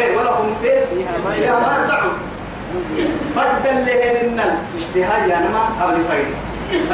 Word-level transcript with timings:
إيه 0.00 0.16
ولا 0.16 0.30
هم 0.30 0.54
إيه 0.64 0.84
فيها 1.34 1.58
ما 1.60 1.76
يرتعوا 1.82 2.12
فرد 3.36 3.66
اللي 3.66 4.10
هن 4.10 4.40
الاجتهاد 4.74 5.28
يعني 5.28 5.48
ما 5.48 5.84
قبل 5.84 6.04
فايدة 6.08 6.36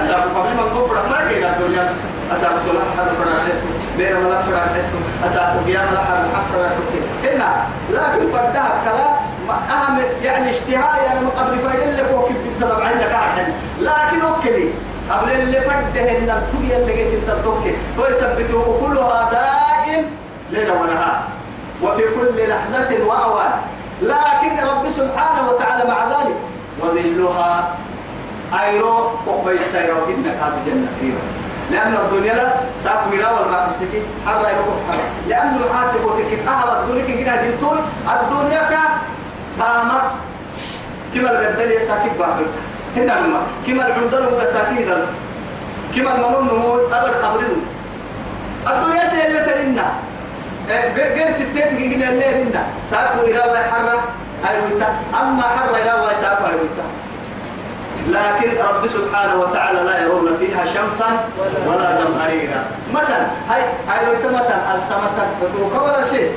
أسأل 0.03 0.21
قبل 0.34 0.49
ما 0.57 0.63
نقول 0.63 0.97
ما 1.11 1.29
كينا 1.29 1.57
الدنيا. 1.57 1.91
أسأل 2.33 2.61
سلام 2.63 2.87
حد 2.99 3.07
فرحته 3.07 3.55
بين 3.99 4.17
ملك 4.17 4.41
فرحته 4.41 4.83
أسأل 5.27 5.65
قيام 5.67 5.84
لحد 5.95 6.25
حق 6.34 6.45
فرحته 6.53 7.00
هنا. 7.25 7.67
لكن 7.91 8.32
فردها 8.32 8.82
كلام 8.84 9.16
أهم 9.70 9.98
يعني 10.23 10.50
اجتهاد 10.50 11.02
يعني 11.07 11.20
ما 11.20 11.29
قبل 11.30 11.59
فايدة 11.59 11.84
اللي 11.84 12.04
فوق 12.04 12.29
بنت 12.29 12.64
عندك 12.73 13.12
عحل 13.12 13.45
لكن 13.80 14.20
أوكي 14.27 14.70
قبل 15.11 15.30
اللي 15.30 15.61
فردهن 15.61 16.30
التوية 16.30 16.77
اللي 16.77 16.93
جيت 16.95 17.09
انت 17.14 17.45
توكي 17.45 17.75
فيثبتوا 17.96 18.80
كلها 18.80 19.30
دائم 19.30 20.04
ليل 20.50 20.70
ونهار. 20.70 21.23
وفي 21.83 22.03
كل 22.15 22.49
لحظة 22.49 22.91
وأوان 23.07 23.53
لكن 24.03 24.55
رب 24.71 24.84
سبحانه 24.89 25.51
وتعالى 25.51 25.84
مع 25.89 25.98
ذلك. 26.05 26.37
وظلها 26.80 27.75
أيرو 28.61 29.11
وقبي 29.27 29.57
السيرو 29.57 30.05
إنك 30.12 30.37
هذا 30.43 30.59
جنة 30.67 30.89
كريمة 31.01 31.25
لأن 31.70 31.95
الدنيا 32.05 32.34
لا 32.34 32.47
ساق 32.84 33.09
ويرا 33.11 33.31
والما 33.31 33.67
السكي 33.67 34.03
حر 34.27 34.41
يروح 34.41 34.79
حر 34.89 35.01
لأن 35.29 35.57
الحات 35.57 35.93
بوتك 36.03 36.33
أهل 36.48 36.69
الدنيا 36.77 37.05
كنا 37.25 37.43
دينتون 37.43 37.79
الدنيا 38.12 38.62
كا 38.70 38.83
تامت. 39.59 40.09
كما 41.15 41.31
القدر 41.31 41.70
يساكي 41.70 42.09
باهر 42.19 42.45
هنا 42.97 43.20
ما 43.20 43.41
كما 43.67 43.87
العمدان 43.87 44.25
وساكي 44.37 44.84
دل. 44.84 45.05
كما 45.97 46.11
المنون 46.15 46.45
نمو. 46.48 46.75
أبر 46.93 47.12
قبرين. 47.25 47.62
الدنيا 48.69 49.05
سهلة 49.09 49.39
ترينا 49.47 49.87
غير 50.69 51.33
ستات 51.33 51.73
جينا 51.75 52.09
اللي 52.09 52.25
رنا 52.33 52.66
ساق 52.84 53.23
ويرا 53.25 53.56
حر 53.73 54.01
أيرويتا 54.51 54.89
أما 55.20 55.42
حر 55.42 55.79
يرا 55.87 56.12
ساق 56.20 56.47
أيرويتا 56.47 56.86
لكن 58.09 58.50
رب 58.62 58.87
سبحانه 58.87 59.41
وتعالى 59.41 59.81
لا 59.83 60.03
يرون 60.03 60.37
فيها 60.41 60.64
شمسا 60.64 61.06
ولا 61.67 61.98
زمهريرا 62.00 62.64
متى 62.94 63.27
هاي 63.48 63.62
هاي 63.89 64.06
لو 64.06 64.31
متى 64.31 64.55
السماء 64.78 65.31
تتوقع 65.42 65.83
ولا 65.83 66.09
شيء 66.09 66.31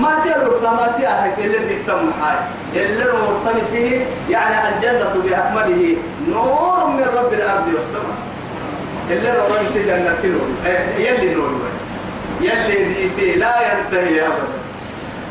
ما 0.00 0.10
تيرو 0.24 0.60
ما 0.60 0.92
تيها 0.98 1.34
اللي 1.38 1.58
نفتم 1.74 2.10
حاي 2.22 2.36
اللي 2.82 3.04
نور 3.04 3.40
تمسيه 3.46 4.06
يعني 4.30 4.76
الجنة 4.76 5.22
بأكمله 5.24 5.96
نور 6.28 6.86
من 6.86 7.06
رب 7.16 7.32
الأرض 7.32 7.68
والسماء 7.74 8.16
اللي 9.10 9.32
نور 9.32 9.58
تمسيه 9.58 9.82
جنة 9.82 10.18
نور 10.24 10.48
يلي 10.98 11.34
نور 11.34 11.50
يلي 12.40 13.08
دي 13.16 13.34
لا 13.34 13.54
ينتهي 13.60 14.20
أبدا. 14.26 14.60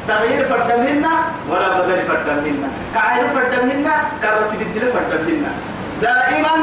تغيير 0.07 0.45
فردم 0.45 0.79
منا 0.85 1.09
ولا 1.49 1.81
بدل 1.81 2.01
فردم 2.07 2.37
منا 2.43 2.67
كعين 2.93 3.23
فردم 3.35 3.67
منا 3.67 3.93
كرت 4.21 4.51
بدل 4.55 5.21
منا 5.27 5.51
دائما 6.01 6.55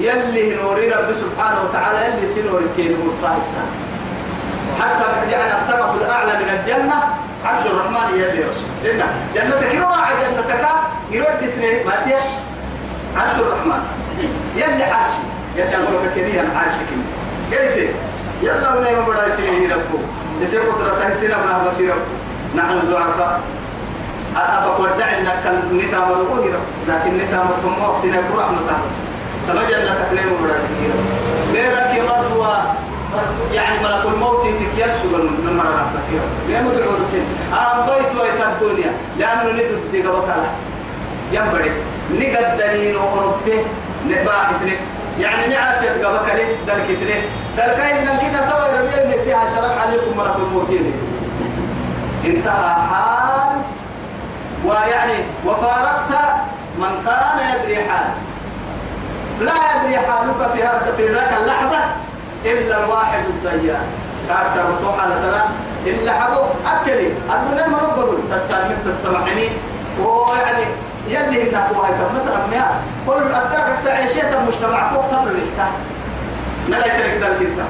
يلي 0.00 0.54
نوري 0.54 0.88
رب 0.88 1.12
سبحانه 1.12 1.58
وتعالى 1.64 1.98
يلي 2.06 2.26
سنور 2.26 2.62
كين 2.76 2.96
صاحب 3.22 3.42
حتى 4.80 5.30
يعني 5.32 5.52
الطرف 5.52 5.94
الأعلى 6.02 6.32
من 6.32 6.48
الجنة 6.58 6.94
عرش 7.44 7.66
الرحمن 7.66 8.14
يلي 8.18 8.44
رسول. 8.50 8.68
لنا 8.84 9.06
جنتك 9.34 9.74
يروح 9.74 10.12
جنتك 10.22 10.68
يرد 11.10 11.46
سنين 11.48 11.86
ما 11.86 11.92
تيا 12.06 12.18
عرش 13.16 13.34
الرحمن. 13.38 13.82
يلي 14.56 14.84
عرش 14.84 15.12
يلي 15.56 15.76
أقول 15.76 16.04
لك 16.06 16.12
كنيا 16.14 16.44
عرش 16.56 16.74
كنيا 16.88 17.58
قلت 17.60 17.90
يلا 18.44 18.74
ونعم 18.74 19.04
بدا 19.08 19.26
يسير 19.26 19.72
ربكم 19.72 20.02
يسير 20.40 20.60
قدرته 20.60 21.08
يسير 21.08 21.30
ابنه 21.36 21.68
بصير 21.68 21.94
نحن 22.56 22.78
ضعفاء 22.90 23.40
أفقدعنا 24.36 25.40
كان 25.44 25.62
نتام 25.72 26.10
الظهيرة 26.10 26.58
لكن 26.88 27.16
نتام 27.18 27.46
فم 27.62 27.82
وقتنا 27.82 28.16
برحمة 28.34 28.58
بس 28.86 28.94
تمجلنا 29.48 29.94
تكلم 29.94 30.32
براسية 30.42 30.92
غيرك 31.52 31.94
يمرتوا 31.98 32.46
يعني 33.52 33.78
ملك 33.78 34.04
الموت 34.14 34.40
تكيال 34.46 34.92
سجن 34.92 35.20
من 35.44 35.56
مرة 35.56 35.86
بسيرة 35.96 36.24
لأنه 36.48 36.70
دعوا 36.78 36.98
رسين 37.02 37.24
أم 37.52 37.86
بيت 37.86 38.20
ويت 38.20 38.40
الدنيا 38.46 38.92
لأنه 39.18 39.52
ندد 39.52 39.78
دقا 39.92 40.18
بطلع 40.18 40.50
ينبري 41.32 41.70
نقد 42.12 42.56
دليل 42.58 42.96
وقربته 42.96 43.64
نباحتني 44.08 44.72
يعني 45.20 45.54
نعرف 45.54 45.73
يتقى 46.64 46.80
بكالي 46.80 46.94
دلكتني 46.96 47.20
دلكاين 47.56 48.04
نكنا 48.04 48.50
توا 48.50 48.80
ربيع 48.80 49.20
نتيها 49.20 49.48
السلام 49.48 49.78
عليكم 49.78 50.18
ملك 50.18 50.36
الموتين. 50.36 50.92
انتهى 52.24 52.74
حال. 52.74 53.60
ويعني 54.66 55.18
وفارقت 55.46 56.12
من 56.78 57.02
كان 57.06 57.38
يدري 57.50 57.76
حاله 57.76 58.14
لا 59.40 59.52
يدري 59.52 59.98
حالك 59.98 60.52
في 60.54 60.62
هذا 60.62 60.94
في 60.96 61.08
ذاك 61.08 61.32
اللحظة 61.42 61.78
إلا 62.44 62.84
الواحد 62.84 63.24
الضيان 63.24 63.86
كارسا 64.28 64.64
بطوح 64.64 65.02
على 65.02 65.14
تلا 65.14 65.44
إلا 65.86 66.12
حبو. 66.12 66.40
أكلي. 66.66 67.06
الدنيا 67.06 67.68
ما 67.68 67.78
بقول 67.78 68.18
تسامح 68.30 68.76
تسمعني 68.86 69.48
ويعني 70.00 70.64
يلي 71.08 71.50
هنا 71.50 71.58
هاي 71.58 71.92
مثلا 71.92 72.46
ما 72.46 72.80
كل 73.06 73.34
أدرك 73.34 73.78
تعيشية 73.84 74.38
المجتمع. 74.38 74.92
فوق 74.92 75.06
تمر 75.10 75.30
الإحتاج 75.30 75.72
نلا 76.68 76.86
يترك 76.86 77.14
ذلك 77.22 77.40
انت 77.40 77.60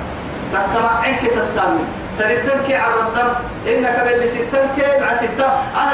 تسمع 0.55 0.91
عنك 0.91 1.21
تسامح 1.37 1.87
سنتن 2.19 2.59
كي 2.67 2.77
عرضتم 2.77 3.29
إنك 3.67 3.97
باللي 4.05 4.29
ستن 4.29 4.67
مع 5.01 5.15
ستة. 5.15 5.49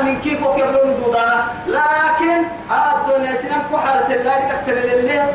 من 0.04 0.20
كيف 0.20 0.42
وكبرون 0.42 0.96
دودانا 1.04 1.44
لكن 1.68 2.40
الدنيا 2.70 3.34
سنن 3.34 3.62
كحالة 3.72 4.14
الله 4.14 4.36
تكتل 4.48 4.78
لله 4.88 5.32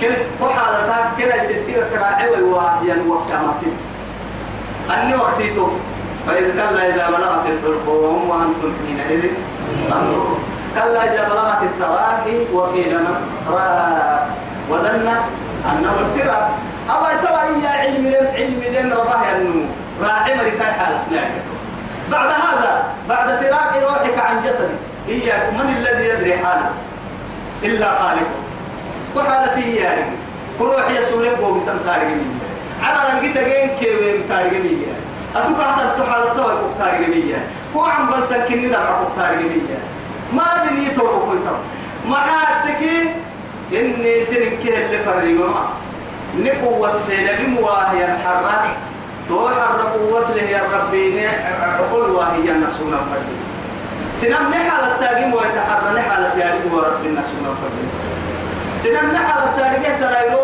كل 0.00 0.14
كحالة 0.40 1.10
كلا 1.18 1.36
يسديك 1.42 1.78
كراعي 1.92 2.30
ويواهيا 2.30 2.96
وقت 3.08 3.30
أماكن 3.30 3.74
أني 4.90 5.14
وقتيتو. 5.14 5.66
فإذا 6.26 6.50
كلا 6.52 6.82
إذا 6.88 7.06
بلغت 7.06 7.44
الحلقوم 7.46 8.30
وأنتم 8.30 8.70
حينئذ 8.86 9.22
تنظرون. 9.90 10.38
كلا 10.74 11.00
إذا 11.04 11.22
بلغت 11.30 11.62
التراكي 11.62 12.36
وقيل 12.52 12.92
من 12.98 13.16
راى. 13.50 14.18
وظن 14.70 15.08
أنه 15.72 15.92
الفراق 16.00 16.50
أو 16.90 17.02
ترى 17.22 17.62
يا 17.64 17.70
علم 17.70 18.06
علم 18.34 18.62
لن 18.74 18.92
رباه 18.92 19.32
أنه 19.36 19.66
راعي 20.02 20.34
مريكاي 20.34 20.72
حالة. 20.72 20.98
بعد 22.10 22.30
هذا 22.30 22.84
بعد 23.08 23.28
فراق 23.28 23.82
روحك 23.82 24.18
عن 24.18 24.42
جسدك 24.44 24.78
إياك 25.08 25.52
من 25.52 25.76
الذي 25.76 26.08
يدري 26.08 26.38
حالة؟ 26.38 26.70
إلا 27.62 27.94
خالقه 28.02 28.36
وحالتي 29.16 29.76
يعني 29.76 30.02
روح 30.60 30.90
يسولك 30.90 31.38
بو 31.38 31.54
بسم 31.54 31.78
تارجمية 31.84 32.36
على 32.82 32.98
رنجي 33.12 33.28
تجين 33.28 33.68
كيوين 33.80 34.28
تارجمية 34.28 34.92
أتوقع 35.36 35.72
حتى 35.72 36.02
تحال 36.02 36.22
التوى 36.22 36.60
تارجمية 36.78 37.46
هو 37.76 37.84
عم 37.84 38.06
بلتك 38.06 38.44
كني 38.48 38.68
دعك 38.68 38.98
تارجمية 39.16 39.78
ما 40.32 40.42
يتوقع 40.86 41.30
كل 41.30 41.38
ما 42.08 42.16
حاتك 42.16 42.78
إني 43.72 44.22
سنك 44.22 44.62
اللي 44.62 44.98
فريما 44.98 45.68
نقوة 46.38 46.96
سيلم 46.96 47.56
واهي 47.62 48.04
الحرة. 48.04 48.76
توحر 49.28 49.78
قوة 49.94 50.20
له 50.36 50.42
يا 50.42 50.62
ربي 50.74 51.26
عقول 51.62 52.10
واهي 52.10 52.50
النسونا 52.50 52.96
فرد 53.10 53.28
سنم 54.16 54.50
نحال 54.50 54.84
التاقيم 54.92 55.34
ويتحرى 55.34 55.88
نحال 55.98 56.26
التاقيم 56.26 56.74
ورب 56.74 57.02
النسونا 57.06 57.50
فرد 57.60 57.78
سنم 58.78 59.10
نحال 59.14 59.42
التاقيم 59.48 60.00
ترايلو 60.00 60.40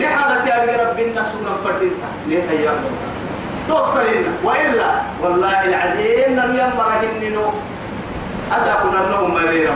نحال 0.00 0.32
التاقيم 0.38 0.80
رب 0.88 0.98
النسونا 0.98 1.52
فرد 1.64 1.92
ليه 2.28 2.50
يا 2.64 2.72
توكلنا 3.68 4.32
وإلا 4.44 4.90
والله 5.22 5.64
العظيم 5.64 6.28
نم 6.36 6.50
يمره 6.56 7.00
النينو 7.12 7.44
أساكنا 8.52 9.00
لهم 9.10 9.34
ما 9.34 9.44
بير 9.50 9.70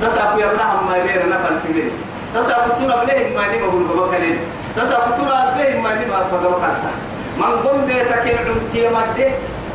من 0.00 0.08
تساكو 0.08 0.38
يبنهم 0.38 0.86
ما 0.88 0.98
بير 0.98 1.28
نفل 1.28 1.54
في 1.62 1.72
منه 1.72 1.90
تساقطنا 2.34 3.04
بلهم 3.04 3.34
ما 3.36 3.44
نما 3.46 3.66
بقول 3.66 3.84
بقولين 3.84 4.38
تساقطنا 4.76 5.54
بلهم 5.56 5.82
ما 5.82 5.94
نما 5.94 6.18
بقولين 6.32 6.92
من 7.38 7.52
قم 7.64 7.86
بيتك 7.86 8.24
العنتي 8.24 8.88
مده 8.88 9.28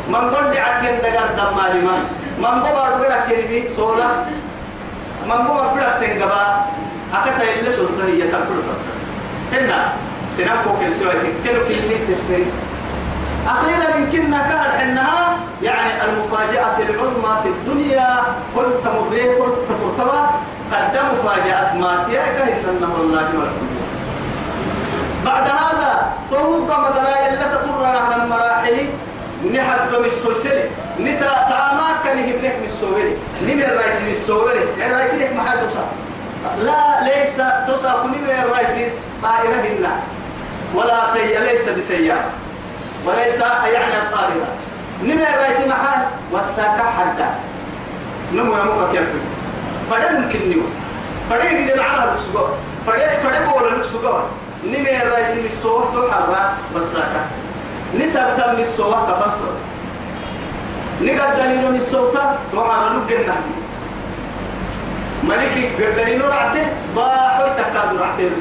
من 0.10 0.24
قم 0.34 0.46
دعكين 0.52 0.96
دقر 1.04 1.28
دمالي 1.38 1.82
ما. 1.86 1.96
من 2.40 2.64
قم 2.64 2.76
أرغر 2.76 3.14
كلبي 3.30 3.70
سولا 3.76 4.08
من 5.28 5.32
قم 5.48 5.58
أبدا 5.58 5.90
تنقبا 6.00 6.42
أكتا 7.14 7.60
اللي 7.60 7.72
سلطة 7.72 8.06
هي 8.06 8.22
تقول 8.32 8.64
هنا 9.54 9.94
سنبكو 10.38 10.70
كل 10.80 10.94
سوى 10.94 11.14
تكتلو 11.24 11.62
كل 11.68 12.14
تفري 12.14 12.46
أخيرا 13.48 13.96
يمكننا 13.98 14.38
كان 14.50 14.90
إنها 14.90 15.38
يعني 15.64 16.04
المفاجأة 16.06 16.78
العظمى 16.80 17.34
في 17.44 17.50
الدنيا 17.50 18.10
كل 18.56 18.66
تمريه 18.86 19.38
كل 19.38 19.52
تترتبى 19.70 20.22
قد 20.72 20.94
مفاجأة 21.12 21.76
ما 21.78 22.06
تياك 22.10 22.38
إنه 22.70 22.90
الله 23.02 23.22
والحمد 23.40 23.82
بعد 25.26 25.44
هذا 25.44 26.14
طوق 26.32 26.80
مدلا 26.80 27.30
إلا 27.30 27.56
تطر 27.56 27.86
على 27.86 28.24
المراحل 28.24 28.78
نحد 29.54 30.00
من 30.00 30.06
السلسلة 30.06 30.64
نتا 31.00 31.34
تامات 31.50 31.96
تنهم 32.06 32.40
لك 32.44 32.56
من 32.60 32.64
السوبري 32.64 33.18
نمر 33.42 33.64
رايت 33.64 34.02
من 34.06 34.12
السوبري 34.12 34.60
رايت 34.80 35.14
لك 35.14 35.34
ما 35.36 35.44
لا 36.62 37.04
ليس 37.04 37.42
تصاب 37.68 38.06
نمر 38.06 38.54
رايت 38.54 38.94
طائرة 39.24 39.62
هنا. 39.62 40.00
ولا 40.76 41.14
سي 41.14 41.40
ليس 41.40 41.70
بسيارة 41.70 42.30
وليس 43.06 43.40
يعني 43.74 43.98
الطائرة. 43.98 44.48
نمر 45.04 45.22
رايت 45.22 45.68
محل 45.68 46.06
والساكة 46.32 46.84
حدا. 46.98 47.30
نمو 48.34 48.58
يموك 48.58 48.94
يلقي 48.94 49.22
فده 49.92 50.20
ممكن 50.20 50.40
نيو 50.50 50.62
فده 51.30 51.44
يجد 51.50 51.78
معنا 51.78 52.04
الأسبوع 52.04 52.50
فده 52.88 53.20
فده 53.20 53.46
بولا 53.46 53.76
الأسبوع 53.76 54.24
نمر 54.66 55.12
رايت 55.12 55.38
من 55.38 55.46
السوق 55.46 55.92
تحرى 55.94 56.54
والساكة 56.74 57.22
نسبت 57.96 58.46
من 58.54 58.60
السوق 58.60 59.12
كفنصر 59.12 59.52
نقد 61.02 61.36
دليل 61.36 61.72
من 61.72 61.76
السوطة 61.76 62.36
توما 62.52 62.90
نلوك 62.90 63.10
جنة. 63.10 63.36
ملك 65.24 65.72
دليل 65.98 66.22
رعته 66.30 66.66
باحو 66.96 67.44
تكاد 67.58 67.96
رعته 68.02 68.32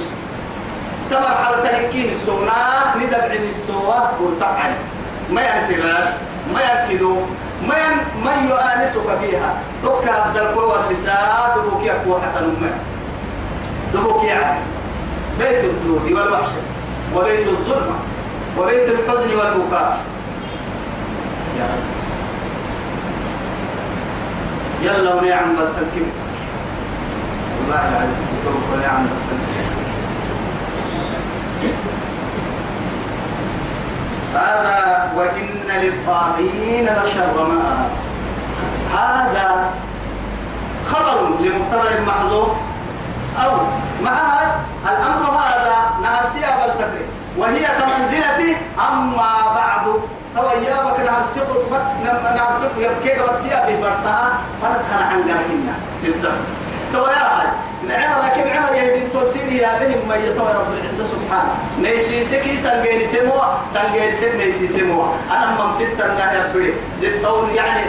تمر 1.11 1.35
حالة 1.45 1.69
تنكين 1.69 2.11
السونا 2.11 2.95
ندبع 2.97 3.35
السوة 3.35 4.11
وتقعد 4.21 4.75
ما 5.31 5.41
ينفراش 5.41 6.09
ما 6.55 6.61
ينفدو 6.61 7.17
ما 7.69 7.75
ين 7.79 7.97
من 8.25 8.49
يؤانسك 8.49 9.19
فيها. 9.21 9.55
توكا 9.83 10.13
عبد 10.13 10.37
القوى 10.37 10.65
والنساء 10.65 11.57
دبوك 11.57 11.83
يكو 11.85 12.19
حتى 12.21 12.39
الأمة. 12.39 12.71
دبوك 13.95 14.25
يعني. 14.25 14.61
بيت 15.39 15.65
الدود 15.65 16.13
والوحشة 16.13 16.61
وبيت 17.17 17.47
الظلمة 17.47 17.95
وبيت 18.59 18.89
الحزن 18.89 19.37
والبكاء 19.39 20.01
رب 21.61 22.01
يلا 24.83 25.15
ونعم 25.15 25.57
بالتنكيم 25.57 26.11
الله 27.65 27.77
عليك 27.77 28.73
ونعم 28.73 29.07
هذا 34.35 35.13
وإن 35.17 35.83
للطاغين 35.83 36.85
لشر 36.85 37.49
مآب 37.49 37.91
هذا 38.95 39.71
خبر 40.91 41.29
لمبتدا 41.41 41.99
المحذوف 41.99 42.51
أو 43.45 43.51
مع 44.05 44.41
الأمر 44.85 45.31
هذا 45.31 45.77
نهر 46.03 46.25
سياب 46.33 46.61
وهي 47.37 47.65
كمنزلة 47.79 48.57
أما 48.79 49.33
بعد 49.55 49.85
تو 50.37 50.43
يابك 50.43 51.01
نهر 51.01 51.23
سقط 51.35 51.63
بك 51.71 51.83
نهر 52.05 52.59
سقط 52.61 52.79
يبكيك 52.79 53.19
بديا 53.23 53.67
ببرسها 53.69 54.39
كان 54.63 55.03
عن 55.03 55.23
قرهنا 55.23 55.75
بالزبط 56.03 56.47
تو 56.93 57.07
يا 57.07 57.41
هاي 57.41 57.47
نعم 57.89 58.25
لكن 58.25 58.51
عمر 58.51 58.75
يبين 58.75 59.11
تفسير 59.13 59.53
يا 59.53 59.79
بهم 59.79 60.09
ما 60.09 60.17
يتوى 60.17 60.49
رب 60.53 60.73
العزة 60.73 61.05
سبحانه. 61.05 61.55
نيسي 61.83 62.25
سكي 62.25 62.57
سنجيني 62.57 63.05
سموا 63.05 63.45
سنجيني 63.75 64.15
سم 64.15 64.37
نيسي 64.37 64.69
سموا 64.69 65.07
أنا 65.31 65.47
من 65.47 65.75
ستة 65.75 66.07
نهي 66.15 66.51
أبري 66.51 66.75
زي 67.01 67.09
يعني 67.55 67.85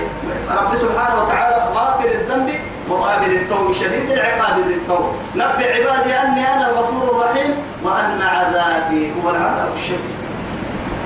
رب 0.49 0.75
سبحانه 0.75 1.23
وتعالى 1.23 1.55
غافر 1.75 2.09
الذنب 2.09 2.49
مقابل 2.91 3.31
التوب 3.31 3.73
شديد 3.73 4.11
العقاب 4.11 4.59
ذي 4.67 4.73
التوب. 4.73 5.15
نبي 5.35 5.65
عبادي 5.73 6.13
أني 6.13 6.53
أنا 6.53 6.69
الغفور 6.69 7.03
الرحيم 7.15 7.51
وأن 7.83 8.21
عذابي 8.21 9.11
هو 9.17 9.29
العذاب 9.29 9.69
الشديد. 9.75 10.15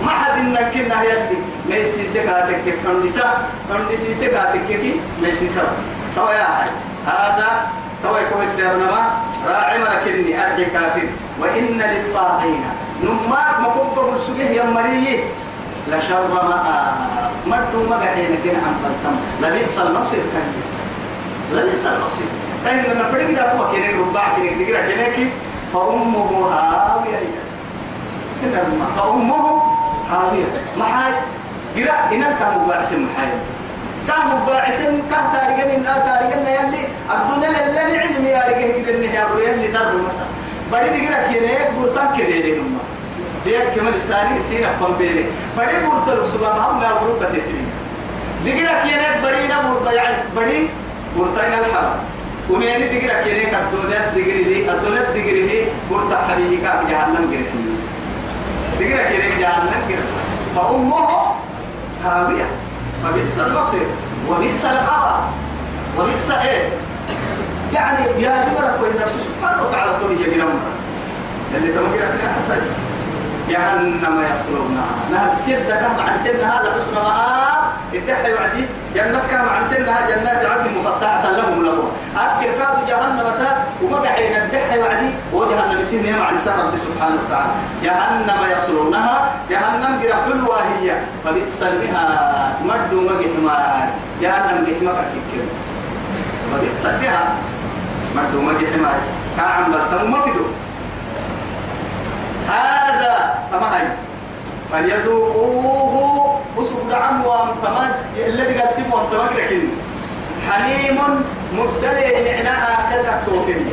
ما 0.05 0.11
حد 0.11 0.39
إنك 0.39 0.71
كنا 0.73 1.03
يدي 1.03 1.37
ميسي 1.69 2.07
سكاتك 2.07 2.65
كندسا 2.85 3.27
كندسي 3.69 4.13
سكاتك 4.13 4.61
كي 4.67 5.01
ميسي 5.21 5.47
سوا 5.47 5.75
توا 6.15 6.33
يا 6.33 6.43
حي 6.43 6.69
هذا 7.07 7.49
توا 8.03 8.19
يكون 8.19 8.41
الدرنما 8.43 9.01
راعي 9.47 9.79
مركني 9.79 10.31
أرجع 10.41 10.67
كافر. 10.73 11.07
وإن 11.39 11.81
للطاغين. 11.91 12.63
نمات 13.03 13.55
مكبه 13.59 14.15
السجيه 14.15 14.49
يا 14.49 14.63
مريي. 14.63 15.23
لشر 15.91 16.27
ما 16.33 16.93
مدو 17.45 17.89
مقعين 17.89 18.37
كنا 18.43 18.59
عن 18.65 18.75
بلتم 18.83 19.15
لبئس 19.41 19.77
المصير 19.77 20.23
كان. 20.33 20.49
لبئس 21.53 21.85
المصير 21.85 22.27
كان 22.65 22.77
لما 22.83 23.11
فرق 23.11 23.31
ده 23.31 23.51
هو 23.53 23.71
كنا 23.71 23.87
ربع 23.99 24.35
كنا 24.35 24.65
كنا 24.65 24.85
كنا 24.87 25.29
فأمه 25.73 26.51
هاوية. 26.53 27.19
فأمه 28.97 29.61
هاوية. 30.11 30.45
محاي. 30.77 31.13
قراء 31.77 32.09
إن 32.11 32.21
كان 32.39 32.59
مباعسم 32.65 33.07
محاي. 33.07 33.29
كان 34.07 34.37
مباعسم 34.41 35.01
كان 35.11 35.23
تاريخن 35.33 35.69
إن 35.69 35.83
تاريخن 35.83 36.41
يلي 36.45 36.87
الدنيا 37.13 37.67
اللي 37.67 37.79
علمي 37.99 38.29
يا 38.29 38.43
رجال 38.47 38.85
كده 38.85 38.97
إنه 38.97 39.05
يا 39.13 39.23
أبو 39.25 39.37
يلي 39.39 39.67
درب 39.67 40.05
مثلا 40.07 40.25
بدي 40.71 40.89
تقرأ 41.07 41.33
كده 41.33 41.69
بوتان 41.79 42.17
كده 42.17 42.59
هم. 42.61 42.77
ديك 43.45 43.63
كمان 43.75 43.93
لساني 43.93 44.39
سينا 44.39 44.69
كمبيري 44.79 45.25
بدي 45.57 45.85
بورتلو 45.85 46.25
سبحان 46.25 46.75
ما 46.75 46.93
بروك 47.01 47.19
تتري 47.19 47.43
تقرأ 48.45 48.75
كده 48.89 49.07
بدي 49.23 49.53
نبور 49.53 49.93
يعني 49.93 50.15
بدي 50.35 50.67
بورتين 51.15 51.53
الحرام 51.59 51.99
ومين 52.49 52.79
تقرأ 52.89 53.21
كده 53.25 53.43
كالدنيا 53.51 53.99
تقرأ 54.11 54.15
لي 54.15 54.41
الدنيا 54.41 54.73
تقرأ 54.73 55.33
لي 55.33 55.65
بورتا 55.89 56.17
حبيبي 56.29 56.57
كاب 56.57 56.87
جهنم 56.89 57.25
قرأ 57.31 57.49
تقرأ 58.79 59.03
كده 59.09 59.27
جهنم 59.39 59.81
قرأ 59.89 60.05
فأمه 60.55 61.07
هاوية. 62.05 62.45
فبئس 63.03 63.39
المصير. 63.39 63.87
وبئس 64.29 64.65
القرار. 64.65 65.29
وبئس 65.99 66.31
إيه؟ 66.31 66.69
يعني 67.73 68.05
يا 68.23 68.45
جبرك 68.45 68.75
وإن 68.81 68.95
رب 69.01 69.19
سبحانه 69.19 69.63
وتعالى 69.67 69.91
يا 70.21 70.27
جنم 70.37 70.59
اللي 71.55 71.73
تمكن 71.73 71.99
حتى 72.35 72.61
جهنم 73.49 74.23
يصلونها. 74.35 74.85
نهر 75.11 75.35
سيدة 75.35 75.75
كم 75.75 76.03
عن 76.03 76.19
سنها 76.19 76.63
لحسن 76.63 76.93
مآب 76.95 77.63
الدحى 77.93 78.31
يعدي 78.31 78.63
جنتك 78.95 79.33
مع 79.33 79.63
سنها 79.63 80.09
جنات 80.09 80.45
عدن 80.45 80.71
مفتحة 80.77 81.31
لهم 81.31 81.63
لهم. 81.65 81.87
أذكر 82.15 82.51
كادوا 82.59 82.87
جهنم 82.87 83.27
تا 83.39 83.49
وما 83.81 84.07
حين 84.07 84.35
الدحى 84.41 84.79
يعدي 84.79 85.09
وجهنم 85.33 85.81
سنها 85.81 86.19
مع 86.19 86.31
لسان 86.31 86.59
رب 86.59 86.75
سبحانه 86.77 87.17
وتعالى. 87.27 87.51
جهنم 87.83 88.39
يصلونها 88.57 89.31
جهنم 89.49 89.99
جرى 90.01 90.13
حلوة 90.13 90.57
هي. 90.81 90.97
فبئس 91.23 91.63
بها 91.63 92.05
مد 92.65 92.93
مجحما 92.93 93.89
جهنم 94.21 94.57
جحمك 94.67 94.97
كيكير 95.13 95.45
فبئس 96.51 96.85
بها 96.85 97.23
مد 98.15 98.33
مجحما 98.35 98.93
كعم 99.37 99.71
بلتم 99.71 100.11
مفدو 100.11 100.45
هذا 102.49 103.35
تمام 103.51 103.87
فليذوقوه 104.71 106.39
وسب 106.57 106.89
دعم 106.89 107.25
وامتمد 107.25 107.91
الذي 108.27 108.59
قد 108.59 108.71
سموا 108.71 108.99
وامتمد 108.99 109.39
لكن 109.39 109.61
حليم 110.49 110.97
مبتلي 111.53 112.35
إعناء 112.37 112.57
آخر 112.79 113.25
توفين 113.25 113.65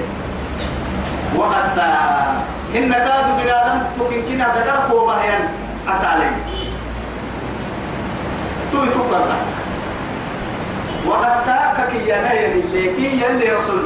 وغسا 1.37 1.89
إن 2.75 2.93
كادوا 2.93 3.37
بنادم 3.43 3.83
تكن 3.99 4.23
كنا 4.29 4.49
دقرق 4.49 4.95
وبهيان 4.95 5.49
أسالي. 5.89 6.31
توي 8.73 8.87
تقرر 8.87 9.37
وغساك 11.07 11.89
كي 11.93 11.99
ينين 12.11 12.53
اللي 12.65 12.87
كي 12.97 13.23
يلي 13.23 13.53
رسول 13.57 13.83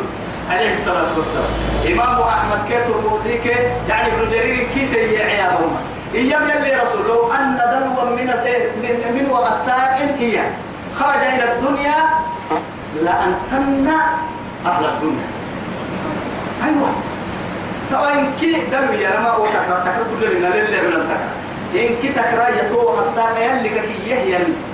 عليه 0.50 0.72
الصلاة 0.72 1.16
والسلام. 1.16 1.52
إمام 1.86 2.20
أحمد 2.20 2.58
كيتو 2.68 2.98
الموذيك 2.98 3.46
يعني 3.88 4.08
ابن 4.12 4.30
جرير 4.30 4.66
كيت 4.75 4.92
يعيابهم 4.96 5.76
إيام 6.16 6.42
يلي 6.49 6.75
رسول 6.82 7.06
لو 7.08 7.32
أن 7.32 7.56
دلوا 7.56 8.04
من 8.16 8.26
من 8.82 8.96
من 9.14 9.30
وغساق 9.30 9.99
هي. 10.18 10.40
خرج 10.96 11.23
إلى 11.35 11.44
الدنيا 11.52 11.99
لأنتن 13.04 13.88
أهل 14.66 14.85
الدنيا. 14.85 15.26
أيوة. 16.64 16.90
طبعا 17.92 18.32
كي 18.40 18.52
دلوا 18.73 18.94
يا 18.94 19.11
لما 19.16 19.28
أو 19.28 19.46
تكرر 19.46 20.32
لنا 20.32 20.46
للي 20.46 20.80
من 20.82 20.92
التكرر 20.92 21.37
إن 21.75 21.90
كي 22.02 22.08
تكرر 22.08 22.49
يتو 22.58 22.80
غساق 22.80 23.37
يلي 23.38 23.68
كي 23.68 24.11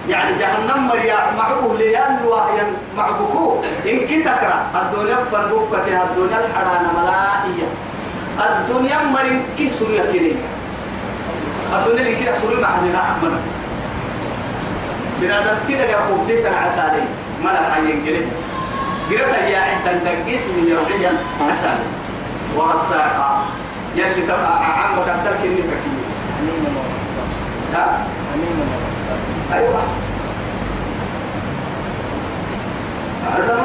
يعني 0.08 0.32
جهنم 0.38 0.88
مريا 0.88 1.16
معبوه 1.38 1.78
ليان 1.78 2.18
وهي 2.26 2.62
معبوكو 2.96 3.56
إن 3.90 4.06
كي 4.06 4.22
تكرر 4.22 4.60
الدنيا 4.80 5.16
فربوك 5.32 5.74
الدنيا 5.74 6.38
الحرانة 6.46 6.90
ملائية. 6.98 7.68
الدنيا 8.46 8.98
مرين 9.14 9.42
كي 9.58 9.68
سوريا 9.68 10.12
كيرين 10.12 10.36
الدنيا 11.78 12.02
اللي 12.02 12.24
كده 12.24 12.38
سوري 12.40 12.60
مع 12.62 12.68
هذه 12.68 12.96
أحمد 12.96 13.32
بنادم 15.20 15.56
تيدا 15.66 15.90
يقوم 15.90 16.24
ديك 16.26 16.46
العسالي 16.46 17.02
ما 17.44 17.50
لا 17.50 17.70
حي 17.74 17.90
ينقلب. 17.90 18.28
قرأت 19.10 19.50
يا 19.50 19.58
عند 19.58 20.00
تنقيس 20.04 20.46
من 20.46 20.68
يرجيا 20.68 21.12
عسالي. 21.50 21.86
وغساقا 22.56 23.44
يلي 23.96 24.22
تبع 24.26 24.48
عمك 24.82 25.08
الدرك 25.08 25.40
اللي 25.44 25.62
فكيه 25.62 26.02
أمين 26.40 26.64
وغساق 26.76 27.28
ها؟ 27.74 27.98
أمين 28.34 28.56
وغساق 28.60 29.20
أيوة. 29.52 29.82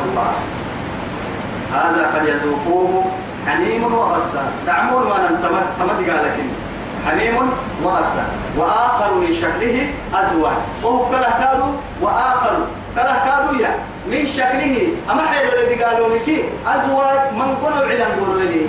الله. 0.05 0.31
هذا 1.73 2.11
فليذوقوه 2.13 3.05
حميم 3.47 3.93
وغسان 3.93 4.51
دعمون 4.65 5.03
وأنا 5.03 5.27
تمد 5.79 6.09
قال 6.09 6.25
لكن 6.25 6.47
حميم 7.05 7.35
وغسان 7.83 8.27
وآخر 8.57 9.13
من 9.13 9.31
شكله 9.41 9.89
ازواج 10.13 10.57
وهو 10.83 11.05
كله 11.05 11.29
كادو 11.39 11.67
وآخر 12.01 12.55
كله 12.95 13.15
كادو 13.25 13.59
يا. 13.63 13.71
من 14.11 14.25
شكله 14.25 14.87
أما 15.11 15.21
حلو 15.21 15.49
الذي 15.59 15.83
قالوا 15.83 16.09
لك؟ 16.15 16.27
ازواج 16.67 17.19
من 17.33 17.49
قنوا 17.63 17.85
علم 17.89 18.11
قولوا 18.19 18.41
لي. 18.41 18.65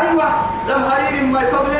أيوه. 0.00 0.24
زمهرير 0.68 1.22
ما 1.32 1.42
يتوبل 1.42 1.70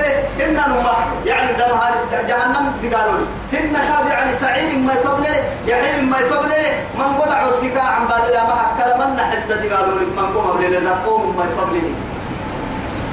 هن 0.41 0.53
نما 0.55 0.95
يعني 1.27 1.51
زمهر 1.55 1.93
جهنم 2.29 2.65
قالوا 2.95 3.19
لي. 3.19 3.27
هن 3.59 3.73
كاد 3.73 4.07
يعني 4.11 4.33
سعير 4.33 4.79
ما 4.79 4.93
يتوبل 4.93 5.25
جحيم 5.67 6.11
ما 6.11 6.19
يتوبل 6.19 6.53
من 6.99 7.17
قطع 7.19 7.43
ارتكاع 7.47 7.85
عن 7.85 8.07
بعد 8.07 8.21
ما 8.49 8.57
كلام 8.79 9.19
حتى 9.19 9.69
قالوا 9.69 9.99
لي 9.99 10.05
من 10.07 10.27
قوم 10.35 10.57
بل 10.59 10.85
زقوم 10.85 11.37
ما 11.37 11.45
يتوبل 11.45 11.83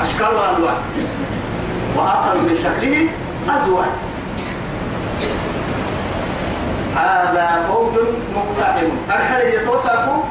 أشكال 0.02 0.28
والوان 0.28 0.76
وآخر 1.96 2.36
من 2.36 2.56
شكله 2.64 3.08
أزواج. 3.58 3.94
هذا 6.96 7.66
فوج 7.68 7.94
مقتحم. 8.36 8.88
الحل 9.10 9.48
يتوسعكم 9.48 10.24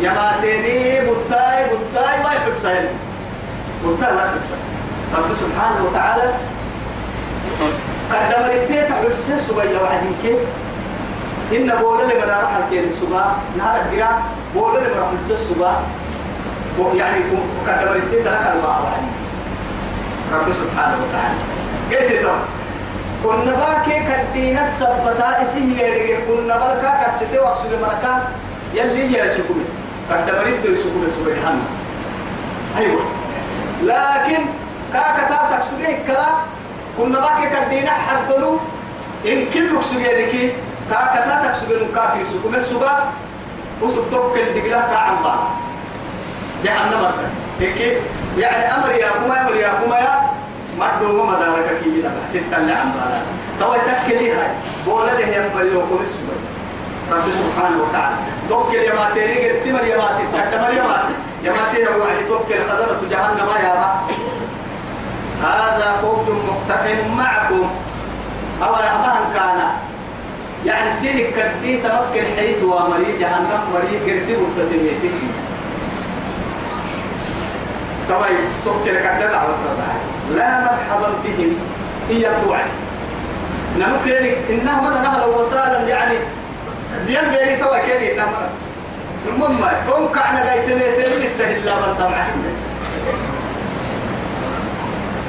يماتيني 0.00 1.00
بطاي 1.00 1.64
بطاي 1.64 2.24
واحد 2.24 2.52
سهل. 2.62 2.88
قلتها 3.86 4.10
لا 4.10 4.24
تكسر 4.26 4.58
رب 5.14 5.34
سبحانه 5.34 5.84
وتعالى 5.84 6.32
قدم 8.12 8.44
الاتين 8.44 8.88
تعبر 8.88 9.08
السيس 9.08 9.50
ويا 9.50 9.80
وعدين 9.80 10.14
كيف 10.22 10.38
إن 11.52 11.78
بولا 11.80 12.02
لما 12.02 12.24
راح 12.24 12.56
الكين 12.56 12.84
السبا 12.84 13.24
نهار 13.58 13.80
الجرا 13.80 14.22
بولا 14.54 14.78
لما 14.78 14.98
راح 14.98 15.08
السبا 15.30 15.72
يعني 16.94 17.18
قدم 17.66 18.00
تلك 18.12 18.26
الله 18.26 18.76
وعدين 18.84 19.17
رب 20.32 20.52
سبحانه 20.52 20.96
وتعالى. 21.02 21.38
قلت 21.90 22.22
ترى؟ 22.22 22.38
كنا 23.24 23.52
باكي 23.56 23.96
كدينا 24.08 24.68
السبتا 24.68 25.42
إسيه 25.42 25.82
يدك 25.82 26.24
كنا 26.28 26.54
بالكا 26.56 26.90
كسيتي 27.04 27.38
وقصد 27.38 27.72
مركا 27.82 28.28
يلي 28.74 29.12
يا 29.12 29.28
سكومي. 29.28 29.64
قدم 30.10 30.34
الاتين 30.34 30.76
سكومي 30.76 31.08
سبحانه 31.10 31.64
أيوه. 32.78 33.00
لكن 33.82 34.40
كاكا 34.92 35.28
تاسك 35.28 35.62
سجيه 35.62 36.04
كلا 36.06 36.26
كنا 36.98 37.20
باكي 37.20 37.46
كدينا 37.54 37.90
حدلو 37.90 38.58
إن 39.26 39.46
كل 39.54 39.82
سجيه 39.84 40.26
لكي 40.26 40.52
كاكا 40.90 41.20
تاسك 41.28 41.54
سجيه 41.60 41.86
كاكي 41.94 42.24
سكوم 42.24 42.54
السجا 42.54 42.94
وسك 43.82 44.02
توكل 44.10 44.44
دقلا 44.54 44.80
كعم 44.80 45.22
بعض 45.24 45.38
جهنم 46.64 47.00
مرة 47.00 47.28
هيك 47.60 47.98
يعني 48.38 48.74
أمر 48.74 48.90
يا 48.94 49.08
كما 49.10 49.40
أمر 49.42 49.54
يا 49.56 49.68
كما 49.68 49.98
يا 49.98 50.14
مدو 50.78 51.24
ما 51.24 51.36
مدارك 51.36 51.80
كي 51.84 52.02
لا 52.02 52.10
ستة 52.28 52.56
اللي 52.56 52.72
عم 52.72 52.92
بعض 52.92 53.12
توا 53.60 53.76
تكلي 53.76 54.30
هاي؟ 54.32 54.50
بولا 54.86 55.12
له 55.12 55.26
يا 55.26 55.50
مريم 55.54 55.80
كم 55.80 55.98
السجا 56.04 56.36
رب 57.12 57.22
سبحانه 57.22 57.82
وتعالى. 57.82 58.16
توكل 58.48 58.74
يا 58.74 58.94
ماتيري 58.94 59.34
غير 59.34 59.58
سمر 59.58 59.84
يا 59.84 59.96
ماتي؟ 59.96 60.24
تكمل 60.32 60.76
يا 60.76 60.82
ماتي. 60.82 61.14
يا 61.44 61.52
ماتي 61.52 61.80
يا 61.82 61.90
وعد 61.90 62.16
توكل. 62.28 62.60
خزنة 62.68 63.10
جهنم 63.10 63.48
يا 63.64 63.74
ما 63.74 64.00
هذا 65.42 65.96
فوج 66.02 66.26
مقتحم 66.48 67.16
معكم. 67.16 67.70
أو 68.62 68.74
أبهن 68.74 69.24
كان. 69.34 69.58
يعني 70.66 70.90
سينك 70.92 71.26
كدي 71.36 71.76
تمكن 71.76 72.24
حيث 72.36 72.62
ومري 72.62 73.18
جهنم 73.20 73.60
مري 73.74 74.12
قرسي 74.12 74.36
وتتميتك 74.36 75.16
طبعا 78.08 78.28
توكل 78.64 78.90
كدت 78.98 79.34
على 79.34 79.48
لا 80.36 80.60
مرحبا 80.60 81.08
بهم. 81.24 81.54
هي 82.10 82.30
توعد 82.44 82.64
نمكن 83.78 84.30
إنها 84.50 84.80
مدى 84.80 84.94
نهلا 84.98 85.24
وسالا 85.24 85.88
يعني 85.88 86.14
بيان 87.06 87.24
بيني 87.30 87.56
توا 87.56 87.78
كيني 87.78 88.12
إنها 88.14 88.26
المهم 89.28 89.58
هم 89.88 90.08
كعنا 90.14 90.44
جاي 90.44 90.60
تميتين 90.66 91.22
التهلا 91.22 91.74
من 91.74 91.94
طبعا 91.98 92.26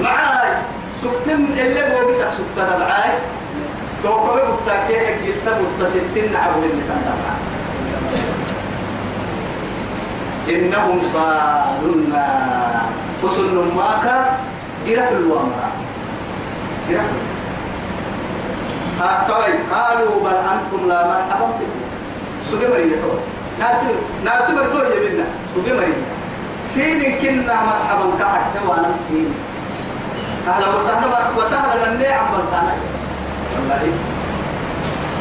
معاي. 0.02 0.52
سكتم 1.02 1.46
اللي 1.58 1.82
بو 1.90 2.10
بسك 2.10 2.28
سكتة 2.32 2.78
معاي. 2.78 3.12
توقف 4.04 4.42
بتاكي 4.64 4.94
يلتم 5.26 5.52
متصلتين 5.66 6.36
عبد 6.36 6.64
اللي 6.64 6.84
كان 6.88 7.02
معاي 7.06 7.49
إنهم 10.50 11.02
صالوا 11.14 11.94
النار 11.96 12.86
فصل 13.22 13.56
ماك 13.76 14.06
جرب 14.88 15.12
الوامر 15.12 15.72
جرب 16.90 17.14
ها 19.00 19.12
طيب. 19.30 19.60
قالوا 19.74 20.24
بل 20.24 20.38
أنتم 20.54 20.82
لا 20.90 21.08
مرحبا 21.08 21.46
بكم. 21.46 21.82
سجى 22.52 22.68
مريم 22.68 22.92
ناس 23.60 23.78
ناس 24.26 24.50
مرتوه 24.50 24.88
يبينا 24.96 25.26
سجى 25.56 25.74
مريم 25.74 26.02
سين 26.64 27.00
كنا 27.22 27.56
مرحبا 27.70 28.08
كحك 28.20 28.54
وأنا 28.68 28.92
سين 29.08 29.34
أهلا 30.48 30.68
وسهلا 30.76 31.08
وسهلا 31.38 31.76
من 31.84 32.00
نعم 32.02 32.26
بلتانا. 32.34 32.74
والله. 33.54 33.82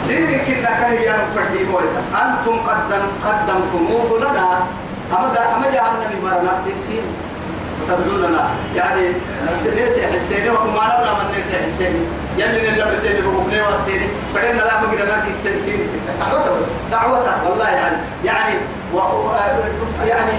سين 0.07 0.31
كنا 0.47 0.71
كهيا 0.81 1.17
فردي 1.35 1.65
مويتا. 1.65 2.03
أنتم 2.23 2.57
قدم 2.69 3.05
قدمتموه 3.25 4.09
لنا. 4.19 4.49
أما 5.13 5.57
أما 5.57 5.71
جعلنا 5.71 6.09
بمرنا 6.15 6.63
تكسين 6.67 7.03
تبدوننا 7.89 8.49
يعني 8.77 9.13
ناس 9.77 9.97
يحسيني 9.99 10.51
وكما 10.51 10.69
نبنا 10.69 11.13
من 11.13 11.33
ناس 11.37 11.51
يحسيني 11.51 12.01
يلي 12.39 12.71
نلا 12.71 12.93
بسيني 12.93 13.21
بقبني 13.21 13.61
واسيني؟ 13.61 14.07
فدنا 14.35 14.63
لا 14.63 14.81
مقرنا 14.81 15.17
نركي 15.17 15.29
السنسين 15.29 15.81
دعوة 16.91 17.25
دعوة 17.25 17.51
والله 17.51 17.69
يعني 17.69 17.97
يعني 18.25 18.55
و 18.95 18.99
يعني 20.07 20.33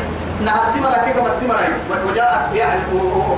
نهار 0.45 0.65
سمرة 0.73 1.05
كيف 1.05 1.17
مدمرة 1.17 1.69
وجاءت 2.07 2.55
يعني 2.55 2.79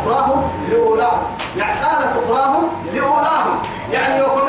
أخراهم 0.05 0.51
لأولاهم. 0.71 1.21
يعني 1.57 1.73
قالت 1.81 2.15
أخراهم 2.25 2.67
لأولاهم. 2.93 3.59
يعني 3.93 4.17
يوكم 4.19 4.47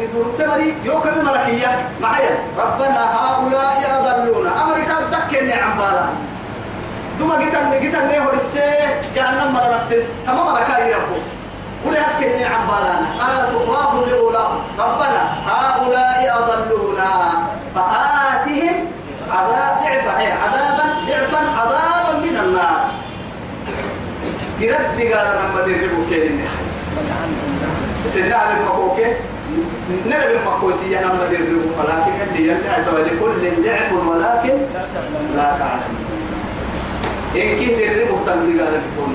يدور 0.00 0.26
تمري 0.38 0.74
يوكم 0.84 1.24
مركية 1.24 1.88
معايا. 2.00 2.38
ربنا 2.58 3.00
هؤلاء 3.16 3.80
أضلونا. 4.00 4.62
أمريكا 4.62 4.94
تكني 5.12 5.52
عن 5.52 5.78
بالا 5.78 6.06
دوما 7.18 7.38
جيتان 7.38 7.80
جيتان 7.80 8.08
نيه 8.08 8.20
ورسه 8.20 8.60
جهنم 9.16 9.52
مرة 9.52 9.84
نبت 9.90 10.06
تمام 10.26 10.56
ركاي 10.56 10.94
ربو. 10.94 11.18
ولا 11.84 12.00
هكني 12.00 12.44
عن 12.44 12.66
بالانا 12.68 13.06
قالت 13.20 13.50
أخراهم 13.54 14.04
لأولاهم. 14.08 14.60
ربنا 14.78 15.20
هؤلاء 15.46 16.20
أضلونا. 16.38 17.12
فآتهم 17.74 18.76
عذاب 19.30 19.72
ضعفا. 19.82 20.18
أي 20.20 20.32
عذابا 20.32 20.84
ضعفا 21.08 21.40
عذابا 21.60 22.18
من 22.18 22.36
النار. 22.36 22.84
قرد 24.60 24.98
قال 25.00 25.26
لما 25.38 25.60
دربوا 25.66 26.04
النحس 26.12 26.76
سنة 28.06 28.36
بالمكوكة 28.48 29.06
نرى 30.06 30.26
بالمكوسية 30.32 31.00
لما 31.00 31.26
دربوا 31.30 31.72
ولكن 31.78 32.12
اللي 32.30 32.48
يلعب 32.48 32.94
لكل 32.94 33.62
ضعف 33.64 33.92
ولكن 33.92 34.58
لا 35.36 35.56
تعلم. 35.58 35.96
إن 37.36 37.56
كي 37.58 37.66
دربوا 37.74 38.18
تنزل 38.26 38.60
قال 38.60 38.80
بتقول 38.80 39.14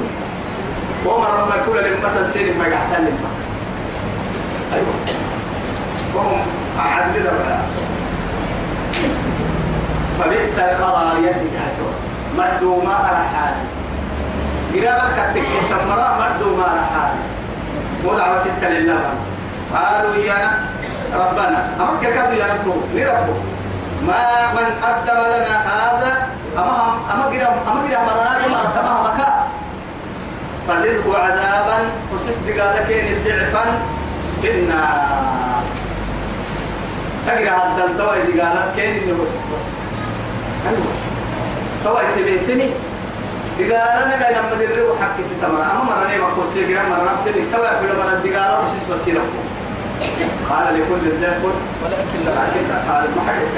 وما 1.06 1.28
رب 1.28 1.50
يقول 1.58 1.84
لما 1.84 2.10
تنسير 2.18 2.54
ما 2.54 2.64
قاعد 2.64 3.02
لما 3.02 3.30
أيوة. 4.74 4.94
وهم 6.16 6.40
أعد 6.80 7.18
لنا 7.18 7.62
فبئس 10.20 10.60
القرار 10.60 11.18
يدك 11.18 11.58
مردو 12.38 12.82
ما 12.82 13.00
أرحال 13.10 13.54
قراءة 14.74 15.10
كتك 15.32 15.44
استمرا 15.62 16.18
مردو 16.20 16.56
ما 16.56 16.64
أرحال 16.74 17.12
ودعوة 18.06 18.46
لله. 18.62 19.02
قالوا 19.74 20.16
يا 20.16 20.60
ربنا 21.14 21.60
أمك 21.80 22.02
كادوا 22.02 22.34
يا 22.36 22.46
رب 22.46 22.68
نربو 22.96 23.34
ما 24.08 24.54
من 24.54 24.68
قدم 24.84 25.20
لنا 25.34 25.54
هذا 25.68 26.28
أما 26.58 26.98
أما 27.14 27.24
قرا 27.24 27.50
أما 27.68 27.82
قرا 27.82 28.00
مرنا 28.08 28.48
ما 28.48 28.62
تمام 28.76 29.00
مكا 29.06 29.48
فزده 30.68 31.20
عذابا 31.20 31.78
وسس 32.14 32.38
دقالكين 32.38 33.06
الضعفا 33.18 33.66
في 34.42 34.52
النار 34.52 35.64
تقرا 37.28 37.56
هذا 37.58 37.86
الدواء 37.86 38.18
دقالكين 38.18 39.04
إنه 39.04 39.22
وسس 39.22 39.44
بس. 39.56 39.66
أيوة. 40.68 40.94
توا 41.84 42.02
تبيتني. 42.16 42.70
دقالة 43.60 44.04
أنا 44.04 44.16
قاعد 44.24 44.36
أما 44.36 44.56
دري 44.60 44.82
وحكي 44.82 45.24
ستما 45.24 45.72
أما 45.72 45.84
مرة 45.84 46.08
نيم 46.12 46.22
أقول 46.24 46.46
سيجرا 46.54 46.84
مرة 46.84 47.12
نبتني 47.14 47.44
توا 47.54 47.70
كل 47.82 47.88
مرة 48.00 48.14
دقالة 48.26 48.60
وش 48.60 48.72
اسمه 48.82 48.98
سيرة 49.06 49.24
قال 50.50 50.66
لكل 50.74 51.08
الضعف 51.08 51.44
ولكن 51.84 52.20
لكن 52.26 52.92
قال 52.92 53.04
ما 53.16 53.22
حكيت 53.28 53.58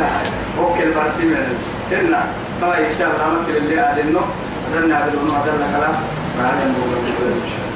وكل 0.60 0.96
مرة 0.96 1.08
سيمنز 1.18 1.62
كنا 1.90 2.24
ما 2.62 2.78
إن 2.78 2.94
شاء 2.98 3.08
الله 3.12 3.28
ما 3.28 3.46
كل 3.48 3.58
اللي 3.58 3.82
أدنو 3.82 4.20
أدنى 4.76 4.96
بالونو 5.06 5.32
أدنى 5.44 5.66
كلا 5.74 5.90
بعدين 6.40 6.74
بقول 6.74 6.98
إن 7.06 7.50
شاء 7.52 7.64
الله 7.66 7.69